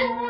[0.00, 0.29] Thank you.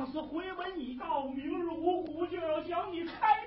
[0.00, 3.39] 上次回门已到明日五谷就要将你开